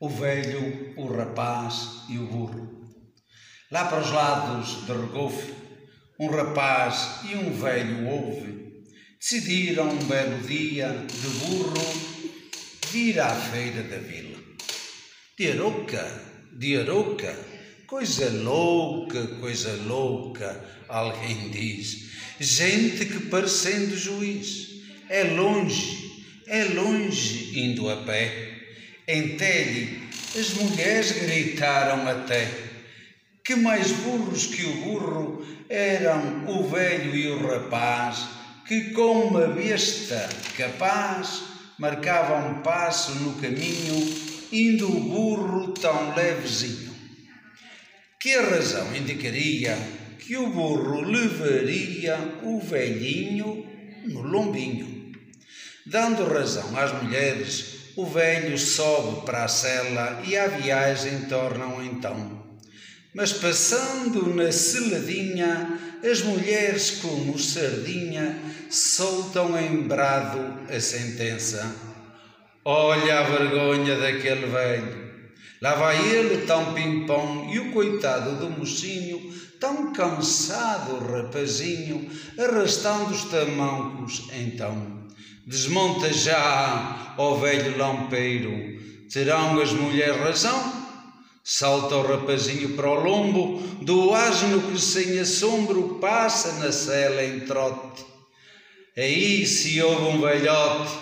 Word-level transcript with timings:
o 0.00 0.08
velho, 0.08 0.94
o 0.96 1.06
rapaz 1.06 2.02
e 2.08 2.18
o 2.18 2.26
burro. 2.26 2.84
Lá 3.70 3.84
para 3.86 4.00
os 4.00 4.10
lados 4.10 4.86
de 4.86 4.92
Regofe, 4.92 5.52
um 6.18 6.28
rapaz 6.28 7.20
e 7.30 7.36
um 7.36 7.52
velho 7.52 8.06
houve, 8.08 8.84
decidiram 9.18 9.88
um 9.88 10.04
belo 10.04 10.38
dia 10.46 10.88
de 10.88 11.28
burro 11.38 11.74
vir 12.90 13.20
à 13.20 13.30
feira 13.30 13.82
da 13.84 13.98
vila. 13.98 14.38
De 15.36 15.52
Aroca, 15.52 16.22
de 16.52 16.76
Aroca, 16.76 17.36
coisa 17.86 18.30
louca, 18.30 19.26
coisa 19.40 19.72
louca, 19.86 20.64
alguém 20.88 21.50
diz. 21.50 22.12
Gente 22.38 23.06
que 23.06 23.20
parecendo 23.26 23.96
juiz, 23.96 24.68
é 25.08 25.24
longe, 25.24 26.24
é 26.46 26.64
longe 26.64 27.58
indo 27.58 27.88
a 27.88 27.96
pé 27.98 28.53
em 29.06 29.36
Tele, 29.36 30.08
as 30.38 30.54
mulheres 30.54 31.12
gritaram 31.12 32.08
até 32.08 32.48
que 33.44 33.54
mais 33.54 33.92
burros 33.92 34.46
que 34.46 34.64
o 34.64 34.76
burro 34.76 35.46
eram 35.68 36.46
o 36.48 36.66
velho 36.68 37.14
e 37.14 37.28
o 37.28 37.46
rapaz, 37.46 38.26
que 38.66 38.92
com 38.92 39.26
uma 39.26 39.46
besta 39.48 40.28
capaz 40.56 41.42
marcavam 41.78 42.52
um 42.52 42.62
passo 42.62 43.12
no 43.16 43.34
caminho, 43.34 44.34
indo 44.50 44.88
o 44.88 45.00
burro 45.00 45.72
tão 45.72 46.14
levezinho. 46.14 46.94
Que 48.18 48.34
a 48.34 48.48
razão 48.48 48.96
indicaria 48.96 49.76
que 50.18 50.36
o 50.38 50.46
burro 50.46 51.02
levaria 51.02 52.16
o 52.42 52.58
velhinho 52.60 53.66
no 54.06 54.22
lombinho, 54.22 55.12
dando 55.84 56.32
razão 56.32 56.74
às 56.78 57.02
mulheres 57.02 57.83
o 57.96 58.06
velho 58.06 58.58
sobe 58.58 59.24
para 59.24 59.44
a 59.44 59.48
cela 59.48 60.22
e 60.26 60.36
a 60.36 60.48
viagem 60.48 61.22
tornam 61.22 61.82
então. 61.84 62.42
Mas 63.14 63.32
passando 63.32 64.34
na 64.34 64.50
celadinha, 64.50 65.78
as 66.02 66.22
mulheres 66.22 66.98
como 67.00 67.38
sardinha 67.38 68.36
soltam 68.68 69.56
em 69.58 69.82
brado 69.82 70.58
a 70.68 70.80
sentença. 70.80 71.74
Olha 72.64 73.20
a 73.20 73.22
vergonha 73.22 73.96
daquele 73.96 74.46
velho. 74.46 75.04
Lá 75.62 75.76
vai 75.76 75.96
ele 76.10 76.44
tão 76.46 76.74
pimpão 76.74 77.48
e 77.52 77.60
o 77.60 77.72
coitado 77.72 78.36
do 78.36 78.50
mocinho, 78.50 79.32
tão 79.60 79.92
cansado 79.92 80.98
rapazinho, 80.98 82.10
arrastando 82.36 83.14
os 83.14 83.24
tamancos 83.24 84.28
então. 84.32 85.03
Desmonta 85.46 86.10
já, 86.10 87.14
ó 87.18 87.34
velho 87.34 87.76
lampeiro, 87.76 88.80
terão 89.12 89.60
as 89.60 89.72
mulheres 89.72 90.16
razão? 90.16 90.84
Salta 91.44 91.96
o 91.96 92.02
rapazinho 92.02 92.70
para 92.70 92.88
o 92.88 92.94
lombo 92.94 93.58
do 93.82 94.14
asno 94.14 94.62
que 94.62 94.80
sem 94.80 95.18
assombro 95.18 95.98
passa 96.00 96.52
na 96.64 96.72
cela 96.72 97.22
em 97.22 97.40
trote. 97.40 98.06
Aí 98.96 99.44
se 99.44 99.82
ouve 99.82 100.16
um 100.16 100.20
velhote 100.22 100.92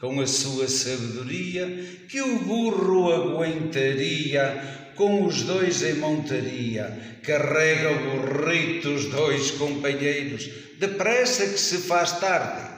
com 0.00 0.20
a 0.20 0.26
sua 0.28 0.68
sabedoria 0.68 1.66
que 2.08 2.22
o 2.22 2.38
burro 2.38 3.12
aguentaria 3.12 4.92
com 4.94 5.24
os 5.24 5.42
dois 5.42 5.82
em 5.82 5.94
montaria. 5.94 7.18
Carrega 7.24 7.90
o 7.90 8.20
burrito 8.20 8.90
os 8.90 9.06
dois 9.06 9.50
companheiros, 9.50 10.48
depressa 10.78 11.48
que 11.48 11.58
se 11.58 11.78
faz 11.78 12.12
tarde 12.20 12.77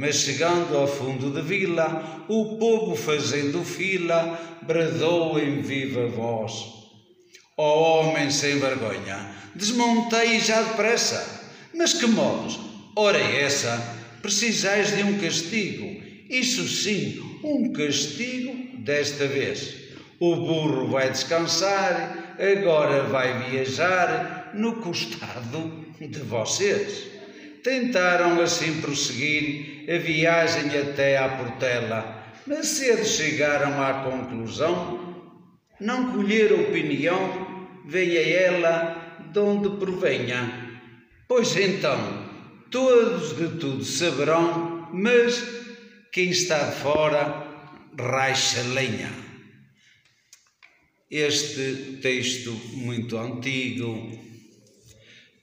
mas 0.00 0.16
chegando 0.16 0.78
ao 0.78 0.88
fundo 0.88 1.30
da 1.30 1.42
vila, 1.42 2.24
o 2.26 2.56
povo 2.56 2.96
fazendo 2.96 3.62
fila, 3.62 4.58
bradou 4.62 5.38
em 5.38 5.60
viva 5.60 6.06
voz: 6.06 6.54
Ó 7.54 7.68
oh, 7.68 8.08
homem 8.08 8.30
sem 8.30 8.58
vergonha, 8.58 9.30
desmontei 9.54 10.40
já 10.40 10.62
depressa. 10.62 11.50
Mas 11.74 11.92
que 11.92 12.06
modos? 12.06 12.58
Ora 12.96 13.18
é 13.18 13.42
essa, 13.42 13.76
precisais 14.22 14.96
de 14.96 15.02
um 15.02 15.18
castigo. 15.18 16.02
Isso 16.30 16.66
sim, 16.66 17.20
um 17.44 17.70
castigo 17.70 18.78
desta 18.78 19.26
vez. 19.26 19.74
O 20.18 20.34
burro 20.34 20.88
vai 20.88 21.10
descansar, 21.10 22.36
agora 22.38 23.02
vai 23.02 23.50
viajar 23.50 24.52
no 24.54 24.76
costado 24.76 25.84
de 26.00 26.20
vocês. 26.20 27.19
Tentaram 27.62 28.40
assim 28.40 28.80
prosseguir 28.80 29.84
a 29.88 29.98
viagem 29.98 30.78
até 30.78 31.18
à 31.18 31.28
Portela, 31.28 32.24
mas 32.46 32.66
cedo 32.68 33.04
chegaram 33.04 33.82
à 33.82 34.04
conclusão, 34.04 35.24
não 35.78 36.12
colher 36.12 36.52
opinião, 36.52 37.80
venha 37.86 38.20
ela 38.20 39.18
de 39.32 39.38
onde 39.38 39.76
provenha. 39.78 40.70
Pois 41.28 41.56
então, 41.56 41.98
todos 42.70 43.36
de 43.36 43.58
tudo 43.58 43.84
saberão, 43.84 44.88
mas 44.92 45.42
quem 46.12 46.30
está 46.30 46.58
fora 46.72 47.46
raixa 47.98 48.62
lenha. 48.74 49.10
Este 51.10 51.98
texto 52.00 52.52
muito 52.74 53.18
antigo 53.18 54.29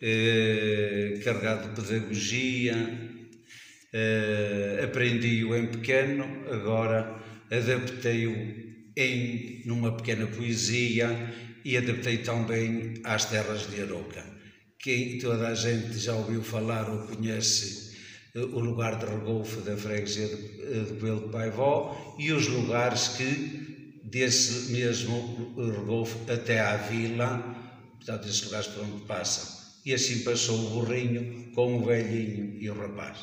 eh, 0.01 1.19
carregado 1.23 1.69
de 1.69 1.81
pedagogia, 1.81 2.75
eh, 3.93 4.81
aprendi-o 4.83 5.55
em 5.55 5.67
pequeno, 5.67 6.25
agora 6.51 7.15
adaptei-o 7.49 8.35
em 8.95 9.63
numa 9.65 9.95
pequena 9.95 10.27
poesia 10.27 11.09
e 11.63 11.77
adaptei 11.77 12.19
também 12.19 12.95
às 13.03 13.25
terras 13.25 13.69
de 13.69 13.81
Aroca. 13.81 14.23
Quem 14.79 15.17
toda 15.17 15.47
a 15.47 15.55
gente 15.55 15.97
já 15.97 16.13
ouviu 16.13 16.43
falar 16.43 16.89
ou 16.89 17.07
conhece 17.07 17.95
eh, 18.35 18.39
o 18.39 18.59
lugar 18.59 18.97
de 18.99 19.05
regolfo 19.05 19.61
da 19.61 19.75
freguesia 19.75 20.27
de, 20.27 20.99
Coelho 20.99 21.25
de 21.25 21.31
Paivó 21.31 22.15
e 22.19 22.31
os 22.31 22.47
lugares 22.47 23.09
que 23.09 24.01
desse 24.03 24.71
mesmo 24.71 25.53
regolfo 25.57 26.31
até 26.31 26.59
à 26.59 26.77
vila, 26.77 27.55
portanto, 27.97 28.27
esses 28.27 28.43
lugares 28.43 28.67
por 28.67 28.83
onde 28.83 29.05
passam. 29.05 29.66
E 29.87 29.93
assim 29.97 30.17
passou 30.27 30.57
o 30.61 30.69
burrinho 30.73 31.23
com 31.55 31.67
o 31.77 31.81
velhinho 31.89 32.45
e 32.59 32.69
o 32.69 32.73
rapaz. 32.73 33.17